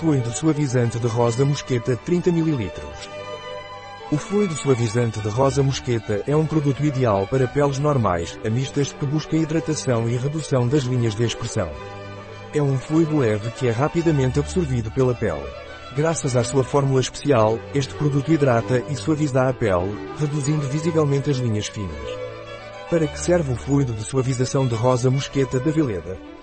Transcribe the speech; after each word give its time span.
Fluido 0.00 0.32
suavizante 0.32 0.98
de 0.98 1.06
rosa 1.06 1.44
mosqueta 1.44 1.96
30 1.96 2.30
ml. 2.30 2.72
O 4.10 4.16
fluido 4.16 4.54
suavizante 4.54 5.20
de 5.20 5.28
rosa 5.28 5.62
mosqueta 5.62 6.20
é 6.26 6.34
um 6.34 6.44
produto 6.44 6.84
ideal 6.84 7.28
para 7.28 7.46
peles 7.46 7.78
normais, 7.78 8.38
amistas 8.44 8.92
que 8.92 9.06
busca 9.06 9.36
hidratação 9.36 10.08
e 10.08 10.16
redução 10.16 10.66
das 10.66 10.82
linhas 10.82 11.14
de 11.14 11.24
expressão. 11.24 11.70
É 12.52 12.60
um 12.60 12.76
fluido 12.76 13.18
leve 13.18 13.50
que 13.52 13.68
é 13.68 13.70
rapidamente 13.70 14.40
absorvido 14.40 14.90
pela 14.90 15.14
pele. 15.14 15.46
Graças 15.96 16.36
à 16.36 16.42
sua 16.42 16.64
fórmula 16.64 17.00
especial, 17.00 17.58
este 17.72 17.94
produto 17.94 18.32
hidrata 18.32 18.82
e 18.90 18.96
suaviza 18.96 19.48
a 19.48 19.52
pele, 19.52 19.96
reduzindo 20.18 20.66
visivelmente 20.68 21.30
as 21.30 21.36
linhas 21.36 21.68
finas. 21.68 22.18
Para 22.90 23.06
que 23.06 23.18
serve 23.18 23.52
o 23.52 23.56
fluido 23.56 23.92
de 23.92 24.02
suavização 24.02 24.66
de 24.66 24.74
rosa 24.74 25.08
mosqueta 25.08 25.60
da 25.60 25.70
Veleda? 25.70 26.33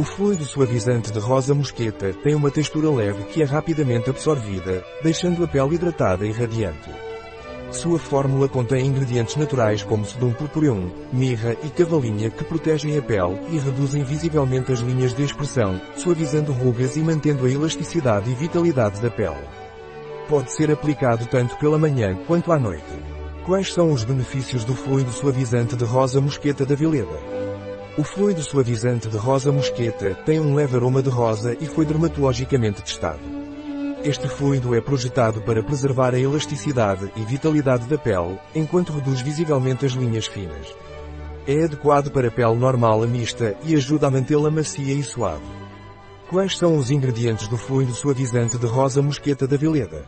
O 0.00 0.02
fluido 0.02 0.46
suavizante 0.46 1.12
de 1.12 1.18
rosa 1.18 1.54
mosqueta 1.54 2.14
tem 2.22 2.34
uma 2.34 2.50
textura 2.50 2.90
leve 2.90 3.22
que 3.24 3.42
é 3.42 3.44
rapidamente 3.44 4.08
absorvida, 4.08 4.82
deixando 5.02 5.44
a 5.44 5.46
pele 5.46 5.74
hidratada 5.74 6.24
e 6.26 6.32
radiante. 6.32 6.90
Sua 7.70 7.98
fórmula 7.98 8.48
contém 8.48 8.86
ingredientes 8.86 9.36
naturais 9.36 9.82
como 9.82 10.06
sedum 10.06 10.32
purpureum, 10.32 10.90
mirra 11.12 11.54
e 11.62 11.68
cavalinha 11.68 12.30
que 12.30 12.42
protegem 12.42 12.96
a 12.96 13.02
pele 13.02 13.38
e 13.50 13.58
reduzem 13.58 14.02
visivelmente 14.02 14.72
as 14.72 14.78
linhas 14.78 15.12
de 15.12 15.22
expressão, 15.22 15.78
suavizando 15.94 16.50
rugas 16.50 16.96
e 16.96 17.00
mantendo 17.00 17.44
a 17.44 17.50
elasticidade 17.50 18.30
e 18.30 18.34
vitalidade 18.34 19.02
da 19.02 19.10
pele. 19.10 19.46
Pode 20.30 20.50
ser 20.50 20.70
aplicado 20.70 21.26
tanto 21.26 21.58
pela 21.58 21.78
manhã 21.78 22.16
quanto 22.26 22.50
à 22.52 22.58
noite. 22.58 23.04
Quais 23.44 23.70
são 23.70 23.92
os 23.92 24.02
benefícios 24.02 24.64
do 24.64 24.74
fluido 24.74 25.12
suavizante 25.12 25.76
de 25.76 25.84
rosa 25.84 26.22
mosqueta 26.22 26.64
da 26.64 26.74
Veleda? 26.74 27.39
O 27.98 28.04
fluido 28.04 28.40
suavizante 28.40 29.08
de 29.08 29.16
rosa 29.16 29.50
mosqueta 29.50 30.14
tem 30.24 30.38
um 30.38 30.54
leve 30.54 30.76
aroma 30.76 31.02
de 31.02 31.08
rosa 31.08 31.56
e 31.60 31.66
foi 31.66 31.84
dermatologicamente 31.84 32.82
testado. 32.82 33.20
Este 34.04 34.28
fluido 34.28 34.74
é 34.76 34.80
projetado 34.80 35.42
para 35.42 35.62
preservar 35.62 36.14
a 36.14 36.18
elasticidade 36.18 37.10
e 37.16 37.22
vitalidade 37.22 37.88
da 37.88 37.98
pele, 37.98 38.38
enquanto 38.54 38.92
reduz 38.92 39.20
visivelmente 39.20 39.84
as 39.84 39.92
linhas 39.92 40.26
finas. 40.26 40.74
É 41.46 41.64
adequado 41.64 42.10
para 42.10 42.30
pele 42.30 42.54
normal 42.54 43.02
a 43.02 43.06
mista 43.08 43.56
e 43.64 43.74
ajuda 43.74 44.06
a 44.06 44.10
mantê-la 44.10 44.50
macia 44.50 44.94
e 44.94 45.02
suave. 45.02 45.44
Quais 46.28 46.56
são 46.56 46.76
os 46.76 46.92
ingredientes 46.92 47.48
do 47.48 47.58
fluido 47.58 47.92
suavizante 47.92 48.56
de 48.56 48.66
rosa 48.66 49.02
mosqueta 49.02 49.48
da 49.48 49.56
Veleda? 49.56 50.06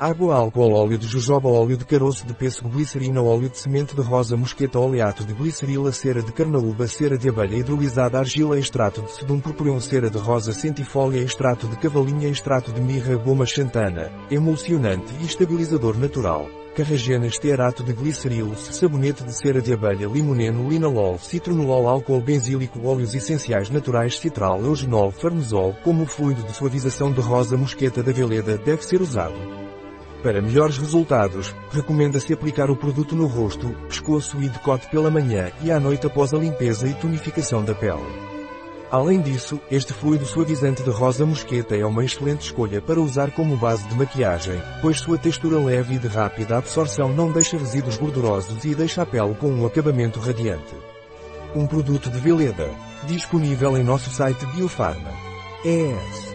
Água, 0.00 0.34
álcool, 0.34 0.72
óleo 0.72 0.96
de 0.96 1.06
jojoba, 1.06 1.50
óleo 1.50 1.76
de 1.76 1.84
caroço 1.84 2.26
de 2.26 2.32
pêssego, 2.32 2.70
glicerina, 2.70 3.20
óleo 3.20 3.50
de 3.50 3.58
semente 3.58 3.94
de 3.94 4.00
rosa, 4.00 4.34
mosqueta, 4.34 4.78
oleato 4.78 5.24
de 5.24 5.34
glicerila, 5.34 5.92
cera 5.92 6.22
de 6.22 6.32
carnaúba, 6.32 6.88
cera 6.88 7.18
de 7.18 7.28
abelha 7.28 7.56
hidrolisada, 7.56 8.18
argila, 8.18 8.58
extrato 8.58 9.02
de 9.02 9.12
sedum, 9.12 9.38
purpureum, 9.38 9.78
cera 9.78 10.08
de 10.08 10.16
rosa, 10.16 10.54
centifólia, 10.54 11.20
extrato 11.20 11.66
de 11.66 11.76
cavalinha, 11.76 12.30
extrato 12.30 12.72
de 12.72 12.80
mirra, 12.80 13.14
goma 13.16 13.44
xantana, 13.44 14.10
emulsionante 14.30 15.12
e 15.20 15.26
estabilizador 15.26 15.98
natural. 15.98 16.48
Carragena, 16.74 17.26
estearato 17.26 17.82
de 17.82 17.92
gliceril, 17.92 18.54
sabonete 18.56 19.22
de 19.22 19.34
cera 19.34 19.60
de 19.60 19.74
abelha, 19.74 20.08
limoneno, 20.08 20.66
linalol, 20.66 21.18
citronolol, 21.18 21.86
álcool 21.86 22.22
benzílico, 22.22 22.80
óleos 22.86 23.14
essenciais 23.14 23.68
naturais, 23.68 24.18
citral, 24.18 24.64
eugenol, 24.64 25.10
farnesol, 25.10 25.76
como 25.84 26.06
fluido 26.06 26.42
de 26.44 26.56
suavização 26.56 27.12
de 27.12 27.20
rosa 27.20 27.54
mosqueta 27.58 28.02
da 28.02 28.12
veleda 28.12 28.56
deve 28.56 28.82
ser 28.82 29.02
usado. 29.02 29.59
Para 30.22 30.42
melhores 30.42 30.76
resultados, 30.76 31.54
recomenda-se 31.72 32.32
aplicar 32.32 32.70
o 32.70 32.76
produto 32.76 33.16
no 33.16 33.26
rosto, 33.26 33.74
pescoço 33.88 34.36
e 34.42 34.48
decote 34.48 34.86
pela 34.88 35.10
manhã 35.10 35.50
e 35.62 35.72
à 35.72 35.80
noite 35.80 36.06
após 36.06 36.34
a 36.34 36.38
limpeza 36.38 36.86
e 36.86 36.92
tonificação 36.92 37.64
da 37.64 37.74
pele. 37.74 38.30
Além 38.90 39.20
disso, 39.22 39.58
este 39.70 39.94
fluido 39.94 40.26
suavizante 40.26 40.82
de 40.82 40.90
rosa 40.90 41.24
mosqueta 41.24 41.74
é 41.74 41.86
uma 41.86 42.04
excelente 42.04 42.42
escolha 42.42 42.82
para 42.82 43.00
usar 43.00 43.30
como 43.30 43.56
base 43.56 43.88
de 43.88 43.94
maquiagem, 43.94 44.60
pois 44.82 44.98
sua 44.98 45.16
textura 45.16 45.58
leve 45.58 45.94
e 45.94 45.98
de 45.98 46.08
rápida 46.08 46.58
absorção 46.58 47.08
não 47.08 47.32
deixa 47.32 47.56
resíduos 47.56 47.96
gordurosos 47.96 48.64
e 48.64 48.74
deixa 48.74 49.02
a 49.02 49.06
pele 49.06 49.34
com 49.34 49.48
um 49.48 49.64
acabamento 49.64 50.20
radiante. 50.20 50.74
Um 51.54 51.66
produto 51.66 52.10
de 52.10 52.18
Veleda, 52.18 52.70
disponível 53.06 53.78
em 53.78 53.84
nosso 53.84 54.10
site 54.10 54.44
Biofarma. 54.46 55.12
ES 55.64 56.29